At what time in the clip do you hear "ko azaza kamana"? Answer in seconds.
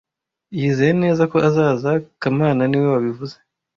1.31-2.61